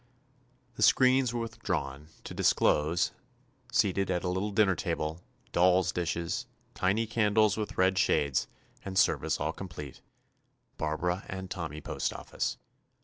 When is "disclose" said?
2.33-3.11